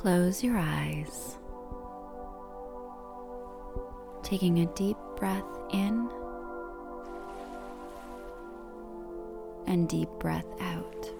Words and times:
close 0.00 0.42
your 0.42 0.56
eyes, 0.56 1.36
taking 4.22 4.60
a 4.60 4.66
deep 4.68 4.96
breath 5.18 5.44
in 5.74 6.08
and 9.66 9.90
deep 9.90 10.08
breath 10.18 10.46
out. 10.60 11.10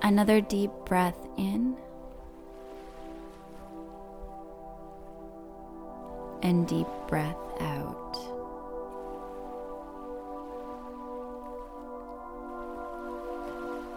Another 0.00 0.40
deep 0.40 0.70
breath 0.86 1.28
in 1.36 1.76
and 6.42 6.66
deep 6.66 6.86
breath 7.08 7.36
out. 7.60 8.27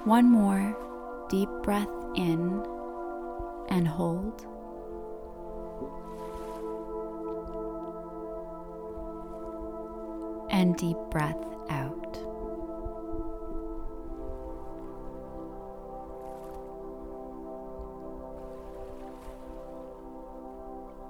One 0.03 0.31
more 0.31 0.75
deep 1.29 1.49
breath 1.61 1.87
in 2.15 2.65
and 3.69 3.87
hold. 3.87 4.45
And 10.49 10.75
deep 10.75 10.97
breath 11.11 11.37
out. 11.69 12.17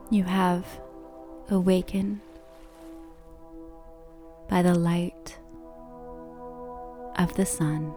You 0.10 0.26
have 0.26 0.66
awakened 1.50 2.20
by 4.50 4.62
the 4.62 4.76
light 4.76 5.38
of 7.18 7.34
the 7.36 7.46
sun. 7.46 7.96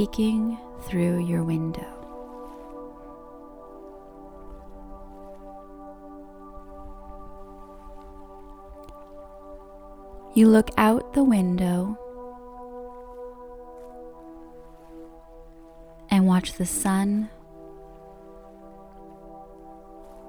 Peeking 0.00 0.56
through 0.84 1.22
your 1.26 1.44
window. 1.44 1.84
You 10.32 10.48
look 10.48 10.70
out 10.78 11.12
the 11.12 11.22
window 11.22 11.98
and 16.10 16.26
watch 16.26 16.54
the 16.54 16.64
sun 16.64 17.28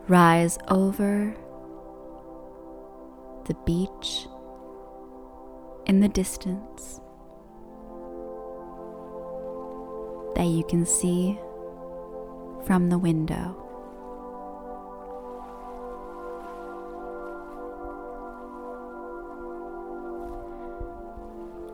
rise 0.10 0.58
over 0.68 1.34
the 3.46 3.54
beach 3.66 4.28
in 5.86 6.02
the 6.02 6.10
distance. 6.10 7.00
That 10.42 10.48
you 10.48 10.64
can 10.64 10.88
see 10.88 11.38
from 12.66 12.90
the 12.90 12.98
window. 12.98 13.56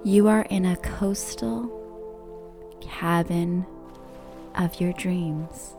You 0.03 0.27
are 0.27 0.41
in 0.49 0.65
a 0.65 0.75
coastal 0.75 1.71
cabin 2.81 3.65
of 4.55 4.81
your 4.81 4.91
dreams. 4.91 5.77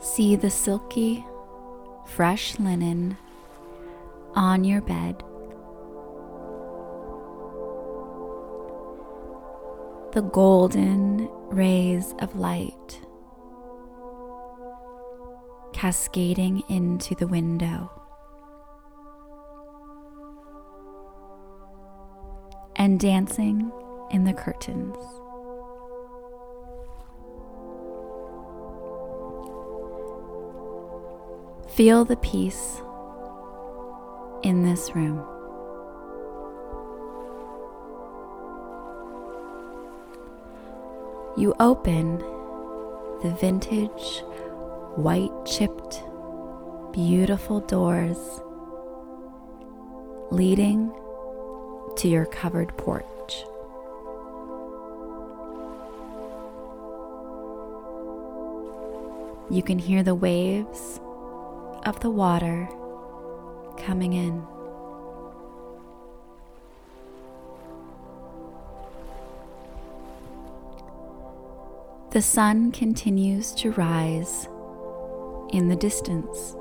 See 0.00 0.34
the 0.34 0.50
silky, 0.50 1.24
fresh 2.04 2.58
linen 2.58 3.16
on 4.34 4.64
your 4.64 4.80
bed 4.80 5.22
the 10.12 10.22
golden 10.22 11.28
rays 11.50 12.14
of 12.18 12.34
light 12.34 13.00
cascading 15.72 16.62
into 16.68 17.14
the 17.14 17.26
window. 17.26 17.90
And 22.76 22.98
dancing 22.98 23.70
in 24.10 24.24
the 24.24 24.32
curtains. 24.32 24.96
Feel 31.74 32.04
the 32.04 32.16
peace 32.16 32.82
in 34.42 34.64
this 34.64 34.94
room. 34.94 35.39
You 41.40 41.54
open 41.58 42.18
the 43.22 43.34
vintage, 43.40 44.22
white 44.94 45.32
chipped, 45.46 46.02
beautiful 46.92 47.60
doors 47.60 48.18
leading 50.30 50.92
to 51.96 52.08
your 52.08 52.26
covered 52.26 52.76
porch. 52.76 53.44
You 59.48 59.62
can 59.62 59.78
hear 59.78 60.02
the 60.02 60.14
waves 60.14 61.00
of 61.86 62.00
the 62.00 62.10
water 62.10 62.68
coming 63.78 64.12
in. 64.12 64.46
The 72.12 72.22
sun 72.22 72.72
continues 72.72 73.54
to 73.54 73.70
rise 73.70 74.48
in 75.50 75.68
the 75.68 75.76
distance. 75.76 76.56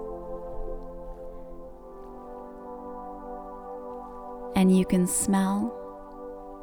And 4.56 4.78
you 4.78 4.86
can 4.86 5.08
smell 5.08 5.76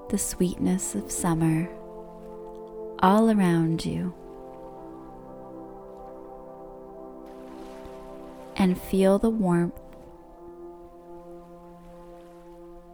the 0.09 0.19
sweetness 0.19 0.95
of 0.95 1.11
summer 1.11 1.69
all 3.01 3.29
around 3.29 3.85
you. 3.85 4.15
And 8.55 8.81
feel 8.81 9.19
the 9.19 9.31
warmth 9.31 9.81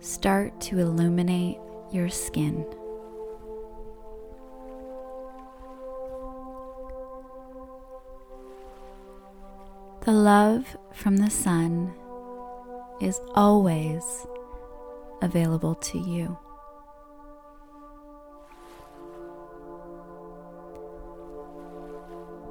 start 0.00 0.58
to 0.62 0.78
illuminate 0.78 1.58
your 1.92 2.08
skin. 2.08 2.64
The 10.12 10.18
love 10.18 10.76
from 10.92 11.16
the 11.16 11.30
sun 11.30 11.90
is 13.00 13.18
always 13.34 14.04
available 15.22 15.74
to 15.76 15.98
you. 15.98 16.36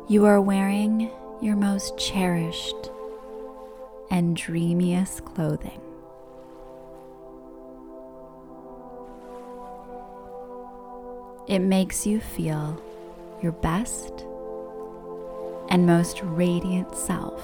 You 0.10 0.26
are 0.26 0.42
wearing 0.42 1.12
your 1.40 1.56
most 1.56 2.00
cherished 2.00 2.90
and 4.10 4.36
dreamiest 4.36 5.24
clothing. 5.26 5.82
It 11.48 11.60
makes 11.60 12.08
you 12.08 12.22
feel 12.22 12.82
your 13.44 13.52
best 13.52 14.26
and 15.72 15.86
most 15.86 16.22
radiant 16.22 16.94
self. 16.94 17.42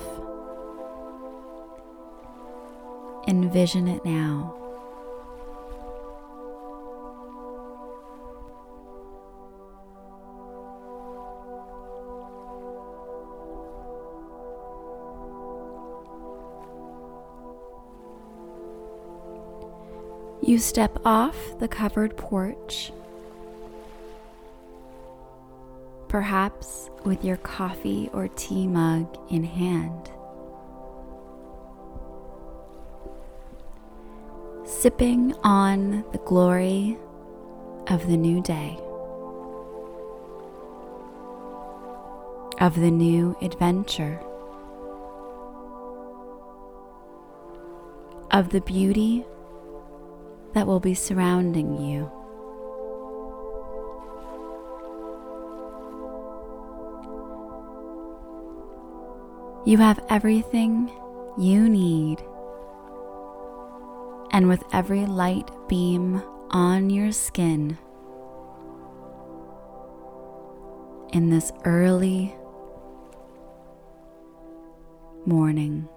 Envision 3.26 3.88
it 3.88 4.04
now. 4.04 4.54
You 20.42 20.60
step 20.60 21.00
off 21.06 21.58
the 21.60 21.68
covered 21.70 22.18
porch 22.18 22.92
perhaps 26.08 26.90
with 27.04 27.24
your 27.24 27.38
coffee 27.38 28.10
or 28.14 28.28
tea 28.28 28.68
mug 28.68 29.18
in 29.30 29.44
hand. 29.44 30.12
Sipping 34.66 35.34
on 35.44 36.04
the 36.12 36.18
glory 36.20 36.98
of 37.88 38.08
the 38.08 38.18
new 38.18 38.42
day, 38.42 38.78
of 42.60 42.76
the 42.76 42.92
new 42.92 43.36
adventure. 43.42 44.20
of 48.32 48.50
the 48.50 48.62
beauty 48.62 49.26
that 50.54 50.68
will 50.68 50.80
be 50.80 50.94
surrounding 50.94 51.82
you. 51.82 52.12
You 59.68 59.78
have 59.80 60.00
everything 60.10 60.90
you 61.38 61.68
need, 61.68 62.20
and 64.32 64.48
with 64.48 64.64
every 64.72 65.06
light 65.06 65.52
beam 65.68 66.22
on 66.52 66.90
your 66.90 67.12
skin 67.12 67.78
in 71.12 71.30
this 71.32 71.52
early 71.66 72.34
morning. 75.26 75.90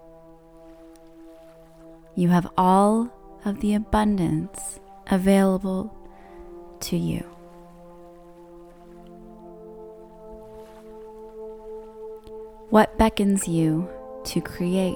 You 2.13 2.27
have 2.27 2.51
all 2.57 3.09
of 3.45 3.61
the 3.61 3.75
abundance 3.75 4.81
available 5.07 5.95
to 6.81 6.97
you. 6.97 7.25
What 12.71 12.97
beckons 12.97 13.49
you 13.49 13.89
to 14.23 14.39
create? 14.39 14.95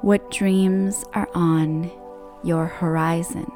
What 0.00 0.30
dreams 0.30 1.04
are 1.12 1.28
on 1.34 1.90
your 2.44 2.66
horizon? 2.66 3.50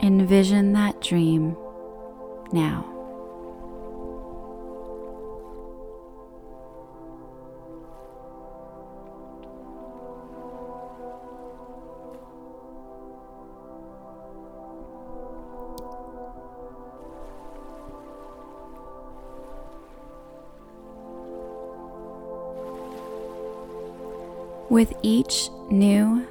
Envision 0.00 0.72
that 0.74 1.00
dream 1.00 1.56
now. 2.52 2.93
With 24.74 24.92
each 25.02 25.50
new 25.70 26.26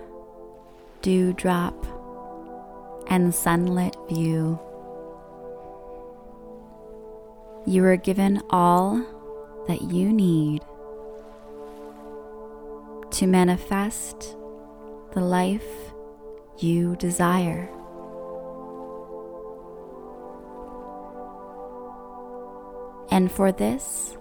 dewdrop 1.02 1.88
and 3.08 3.34
sunlit 3.34 3.96
view, 4.10 4.60
you 7.66 7.86
are 7.86 7.96
given 7.96 8.42
all 8.50 9.02
that 9.70 9.84
you 9.84 10.12
need 10.12 10.62
to 13.12 13.28
manifest 13.28 14.36
the 15.14 15.22
life 15.22 15.94
you 16.58 16.98
desire. 16.98 17.70
And 23.10 23.32
for 23.32 23.54
this, 23.54 24.18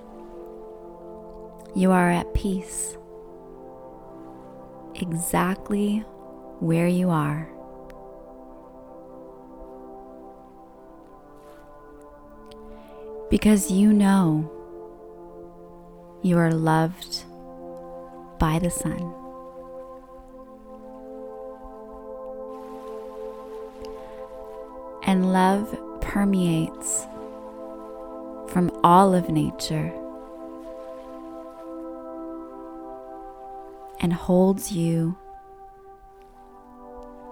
you 1.75 1.91
are 1.91 2.13
at 2.13 2.33
peace 2.35 2.97
exactly 5.03 5.99
where 6.61 6.87
you 6.87 7.11
are. 7.11 7.49
Because 13.29 13.71
you 13.71 13.93
know 13.93 14.51
you 16.23 16.39
are 16.39 16.53
loved 16.53 17.25
by 18.39 18.61
the 18.61 18.71
sun. 18.71 19.13
And 25.05 25.33
love 25.33 25.77
permeates 26.01 27.05
from 28.49 28.71
all 28.85 29.15
of 29.15 29.29
nature 29.29 29.93
and 34.03 34.13
holds 34.13 34.73
you 34.73 35.17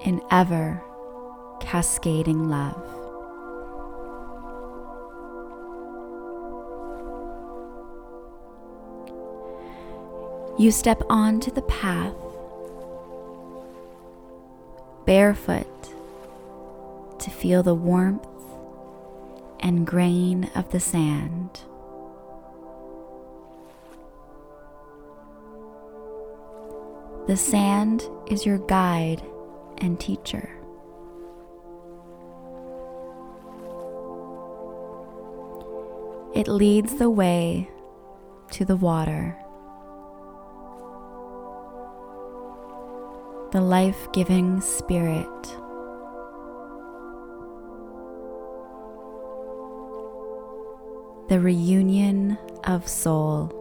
in 0.05 0.23
ever 0.31 0.83
cascading 1.61 2.49
love. 2.49 2.87
You 10.59 10.71
step 10.71 11.03
onto 11.09 11.51
the 11.51 11.63
path 11.63 12.15
barefoot 15.07 15.67
to 17.19 17.31
feel 17.31 17.63
the 17.63 17.75
warmth 17.75 18.27
and 19.59 19.87
grain 19.87 20.51
of 20.55 20.71
the 20.71 20.81
sand. 20.81 21.61
The 27.31 27.37
sand 27.37 28.11
is 28.27 28.45
your 28.45 28.59
guide 28.59 29.23
and 29.79 30.01
teacher. 30.01 30.51
It 36.35 36.49
leads 36.49 36.97
the 36.97 37.09
way 37.09 37.71
to 38.51 38.65
the 38.65 38.75
water, 38.75 39.37
the 43.53 43.61
life 43.61 44.11
giving 44.13 44.61
spirit. 44.61 45.29
The 51.29 51.39
reunion 51.39 52.39
of 52.65 52.89
soul. 52.89 53.60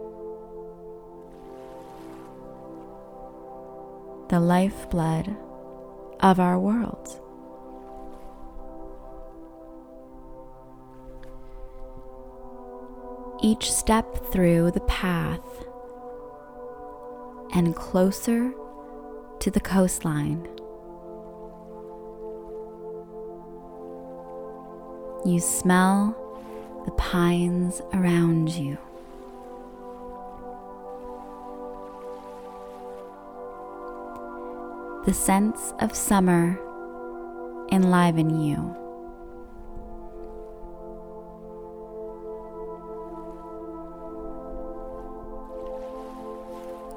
The 4.30 4.38
lifeblood 4.38 5.36
of 6.20 6.38
our 6.38 6.56
world. 6.56 7.20
Each 13.42 13.72
step 13.72 14.30
through 14.30 14.70
the 14.70 14.82
path 14.82 15.40
and 17.54 17.74
closer 17.74 18.52
to 19.40 19.50
the 19.50 19.58
coastline. 19.58 20.46
You 25.24 25.40
smell 25.40 26.14
the 26.84 26.92
pines 26.92 27.82
around 27.92 28.50
you. 28.50 28.78
The 35.06 35.14
sense 35.14 35.72
of 35.80 35.96
summer 35.96 36.58
enliven 37.72 38.38
you. 38.38 38.76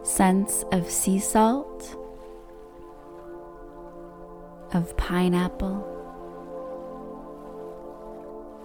Sense 0.03 0.65
of 0.73 0.91
sea 0.91 1.17
salt, 1.17 1.95
of 4.73 4.95
pineapple, 4.97 5.89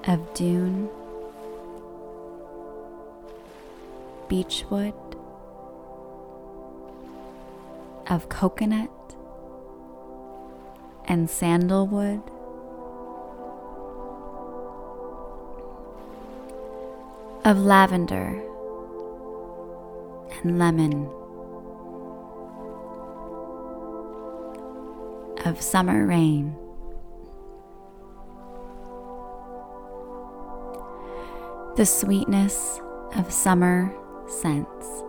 of 0.09 0.35
dune, 0.35 0.89
beechwood, 4.29 4.95
of 8.09 8.29
coconut, 8.29 8.91
and 11.09 11.29
sandalwood. 11.29 12.23
Of 17.45 17.59
lavender 17.59 18.43
and 20.43 20.59
lemon, 20.59 21.09
of 25.47 25.61
summer 25.63 26.07
rain. 26.07 26.55
The 31.77 31.87
sweetness 31.87 32.81
of 33.15 33.33
summer 33.33 33.95
scents. 34.29 35.08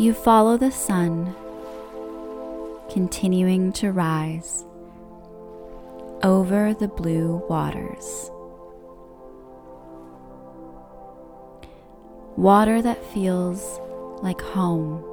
You 0.00 0.14
follow 0.14 0.56
the 0.56 0.70
sun, 0.72 1.34
continuing 2.90 3.70
to 3.74 3.92
rise 3.92 4.64
over 6.22 6.72
the 6.72 6.88
blue 6.88 7.44
waters. 7.50 8.30
Water 12.38 12.80
that 12.80 13.04
feels 13.12 13.78
like 14.22 14.40
home 14.40 15.04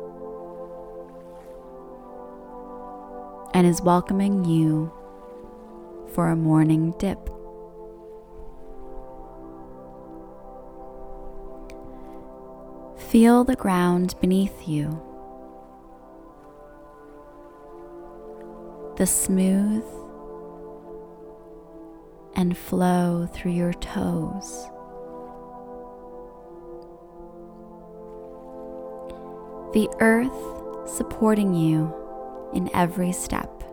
and 3.53 3.67
is 3.67 3.81
welcoming 3.81 4.45
you 4.45 4.89
for 6.13 6.29
a 6.29 6.37
morning 6.37 6.95
dip. 6.97 7.36
Feel 13.09 13.45
the 13.45 13.55
ground 13.55 14.15
beneath 14.19 14.67
you. 14.67 15.01
The 18.97 19.07
smooth 19.07 19.85
and 22.35 22.57
flow 22.57 23.25
through 23.31 23.53
your 23.53 23.71
toes. 23.71 24.67
The 29.73 29.87
earth 30.01 30.89
supporting 30.97 31.53
you 31.53 31.93
in 32.53 32.69
every 32.73 33.13
step. 33.13 33.63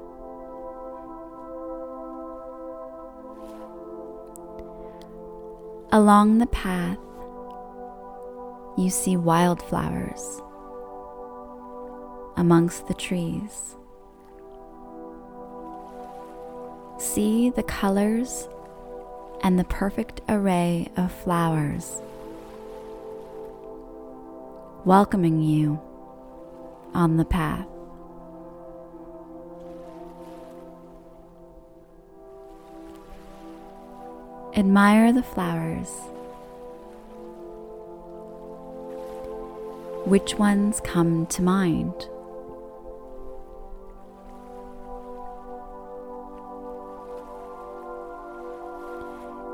Along 5.90 6.38
the 6.38 6.46
path, 6.46 6.98
you 8.76 8.90
see 8.90 9.16
wildflowers 9.16 10.40
amongst 12.36 12.88
the 12.88 12.94
trees. 12.94 13.76
See 16.98 17.50
the 17.50 17.62
colors 17.62 18.48
and 19.42 19.58
the 19.58 19.64
perfect 19.64 20.20
array 20.28 20.88
of 20.96 21.12
flowers 21.12 22.00
welcoming 24.84 25.40
you 25.40 25.80
on 26.92 27.16
the 27.16 27.24
path. 27.24 27.66
Admire 34.56 35.12
the 35.12 35.22
flowers. 35.22 35.90
Which 40.06 40.34
ones 40.34 40.82
come 40.84 41.24
to 41.28 41.42
mind? 41.42 41.94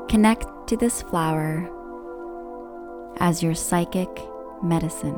Connect 0.09 0.45
to 0.67 0.75
this 0.75 1.03
flower 1.03 1.69
as 3.21 3.41
your 3.41 3.55
psychic 3.55 4.09
medicine. 4.61 5.15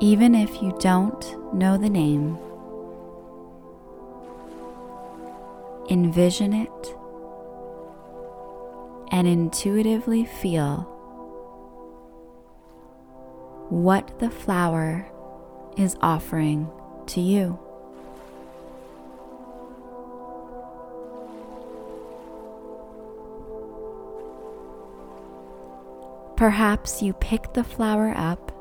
Even 0.00 0.34
if 0.34 0.62
you 0.62 0.74
don't 0.80 1.54
know 1.54 1.76
the 1.76 1.90
name, 1.90 2.38
envision 5.90 6.54
it 6.54 6.95
and 9.16 9.26
intuitively 9.26 10.26
feel 10.26 10.80
what 13.70 14.18
the 14.18 14.28
flower 14.28 15.10
is 15.78 15.96
offering 16.02 16.70
to 17.06 17.22
you. 17.22 17.58
Perhaps 26.36 27.00
you 27.00 27.14
pick 27.14 27.54
the 27.54 27.64
flower 27.64 28.12
up 28.14 28.52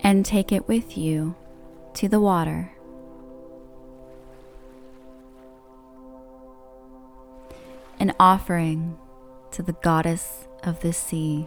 and 0.00 0.26
take 0.26 0.52
it 0.52 0.68
with 0.68 0.98
you 0.98 1.34
to 1.94 2.08
the 2.08 2.20
water. 2.20 2.72
An 8.00 8.14
offering 8.18 8.96
to 9.50 9.62
the 9.62 9.74
goddess 9.74 10.48
of 10.64 10.80
the 10.80 10.92
sea. 10.92 11.46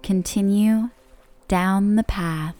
Continue 0.00 0.90
down 1.48 1.96
the 1.96 2.04
path 2.04 2.54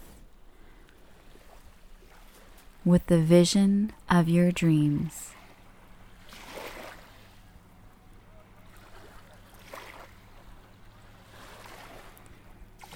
with 2.83 3.05
the 3.07 3.19
vision 3.19 3.93
of 4.09 4.27
your 4.27 4.51
dreams. 4.51 5.29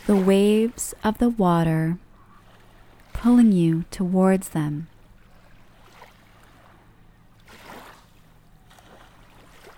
The 0.07 0.17
waves 0.17 0.93
of 1.05 1.19
the 1.19 1.29
water 1.29 1.97
pulling 3.23 3.53
you 3.53 3.85
towards 3.89 4.49
them. 4.49 4.85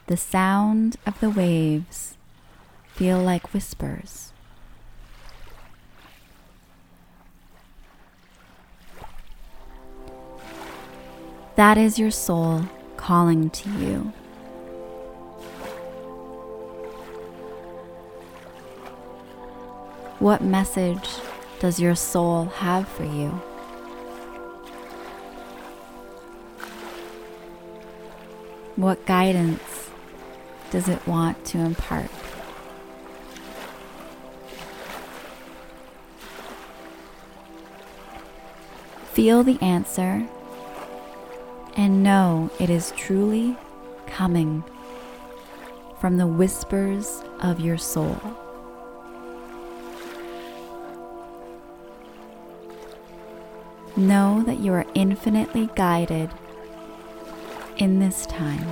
The 0.08 0.18
sound 0.18 0.96
of 1.06 1.20
the 1.20 1.30
waves 1.30 2.18
feel 2.88 3.22
like 3.22 3.54
whispers. 3.54 4.34
That 11.56 11.78
is 11.78 12.00
your 12.00 12.10
soul 12.10 12.64
calling 12.98 13.52
to 13.52 13.70
you. 13.70 14.12
What 20.18 20.42
message 20.42 21.08
does 21.60 21.80
your 21.80 21.96
soul 21.96 22.46
have 22.46 22.88
for 22.88 23.04
you? 23.04 23.30
What 28.76 29.06
guidance 29.06 29.90
does 30.70 30.90
it 30.90 31.06
want 31.08 31.46
to 31.46 31.60
impart? 31.60 32.10
Feel 39.14 39.44
the 39.44 39.58
answer 39.62 40.28
and 41.78 42.04
know 42.04 42.52
it 42.60 42.70
is 42.70 42.92
truly 42.98 43.56
coming 44.08 44.64
from 46.02 46.18
the 46.18 46.28
whispers 46.28 47.24
of 47.40 47.62
your 47.62 47.78
soul. 47.78 48.45
Know 53.98 54.44
that 54.44 54.60
you 54.60 54.74
are 54.74 54.86
infinitely 54.94 55.70
guided 55.76 56.30
in 57.78 58.00
this 58.00 58.26
time. 58.26 58.68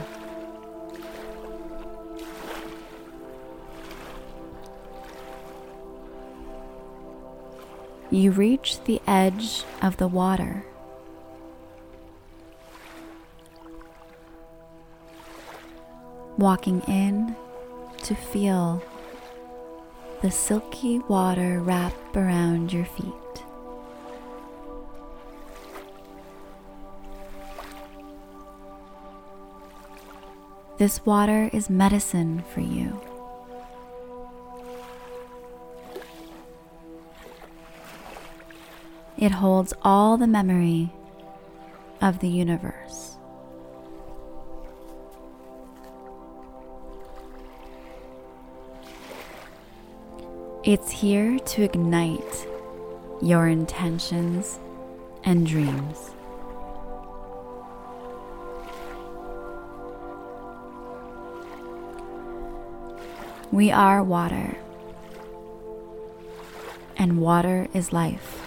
You 8.11 8.31
reach 8.31 8.83
the 8.83 9.01
edge 9.07 9.63
of 9.81 9.97
the 9.97 10.07
water. 10.07 10.65
walking 16.37 16.81
in 16.87 17.35
to 18.01 18.15
feel 18.15 18.83
the 20.21 20.31
silky 20.31 20.99
water 20.99 21.61
wrap 21.61 21.93
around 22.15 22.73
your 22.73 22.85
feet. 22.85 23.22
This 30.83 31.05
water 31.05 31.49
is 31.53 31.69
medicine 31.69 32.43
for 32.53 32.59
you. 32.59 32.99
It 39.17 39.31
holds 39.31 39.73
all 39.81 40.17
the 40.17 40.27
memory 40.27 40.91
of 42.01 42.19
the 42.19 42.27
universe. 42.27 43.15
It's 50.65 50.91
here 50.91 51.39
to 51.39 51.63
ignite 51.63 52.47
your 53.21 53.47
intentions 53.47 54.59
and 55.23 55.47
dreams. 55.47 56.12
We 63.53 63.69
are 63.69 64.03
water, 64.03 64.57
and 66.97 67.21
water 67.21 67.67
is 67.71 67.93
life. 67.93 68.41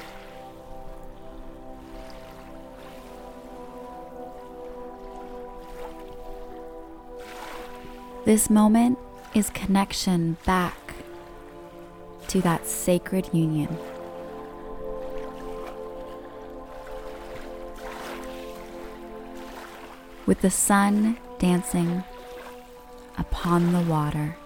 This 8.25 8.51
moment 8.51 8.99
is 9.33 9.49
connection 9.51 10.39
back 10.45 10.97
to 12.27 12.41
that 12.41 12.67
sacred 12.67 13.33
union. 13.33 13.79
With 20.27 20.41
the 20.41 20.51
sun 20.51 21.17
dancing 21.39 22.03
upon 23.17 23.73
the 23.73 23.83
water. 23.83 24.37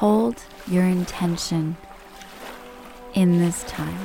Hold 0.00 0.42
your 0.66 0.84
intention 0.84 1.76
in 3.12 3.38
this 3.38 3.64
time. 3.64 3.98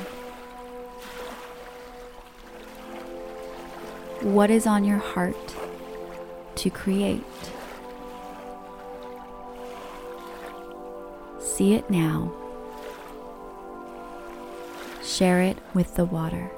What 4.20 4.50
is 4.50 4.66
on 4.66 4.84
your 4.84 4.98
heart 4.98 5.56
to 6.56 6.68
create? 6.68 7.24
See 11.40 11.72
it 11.72 11.88
now. 11.88 12.30
Share 15.02 15.40
it 15.40 15.56
with 15.72 15.94
the 15.94 16.04
water. 16.04 16.50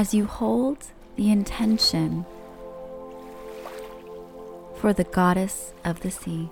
As 0.00 0.14
you 0.14 0.24
hold 0.24 0.78
the 1.16 1.30
intention 1.30 2.24
for 4.76 4.94
the 4.94 5.04
goddess 5.04 5.74
of 5.84 6.00
the 6.00 6.10
sea. 6.10 6.48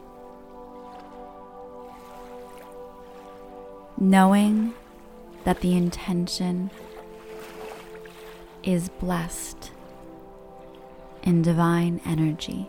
Knowing 3.96 4.74
that 5.44 5.60
the 5.60 5.74
intention 5.74 6.70
is 8.62 8.90
blessed 9.00 9.70
in 11.22 11.40
divine 11.40 12.02
energy. 12.04 12.68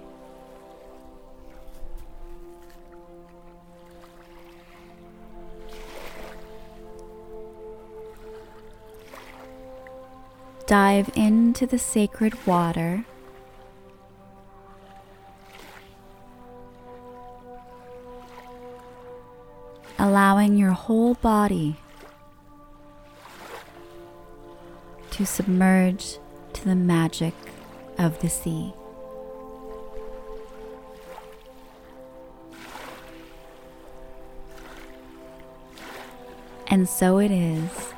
Dive 10.70 11.10
into 11.16 11.66
the 11.66 11.80
sacred 11.80 12.46
water. 12.46 13.04
Allowing 19.98 20.58
your 20.58 20.74
whole 20.74 21.16
body 21.16 21.76
to 25.10 25.26
submerge 25.26 26.20
to 26.54 26.66
the 26.66 26.76
magic 26.76 27.34
of 27.98 28.22
the 28.22 28.30
sea. 28.30 28.72
And 36.68 36.88
so 36.88 37.18
it 37.18 37.32
is 37.32 37.94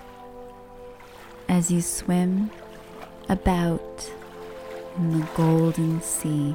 as 1.49 1.69
you 1.69 1.81
swim 1.81 2.49
about 3.31 4.11
in 4.97 5.21
the 5.21 5.25
golden 5.35 6.01
sea 6.01 6.53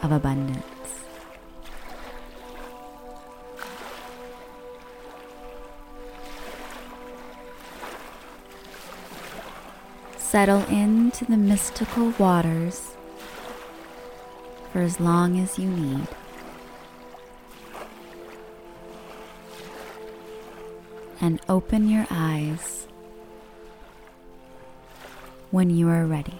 of 0.00 0.12
abundance. 0.12 0.64
Settle 10.16 10.64
into 10.66 11.24
the 11.24 11.36
mystical 11.36 12.10
waters 12.10 12.92
for 14.72 14.82
as 14.82 15.00
long 15.00 15.40
as 15.40 15.58
you 15.58 15.68
need. 15.68 16.06
And 21.20 21.40
open 21.48 21.88
your 21.88 22.06
eyes 22.08 22.86
when 25.54 25.70
you 25.70 25.88
are 25.88 26.04
ready. 26.04 26.34